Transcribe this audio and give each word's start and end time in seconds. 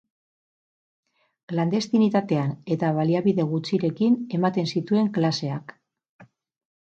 Klandestinitatean 1.51 2.55
eta 2.75 2.89
baliabide 2.99 3.45
gutxirekin 3.51 4.17
ematen 4.39 4.71
zituen 4.77 5.11
klaseak. 5.19 5.77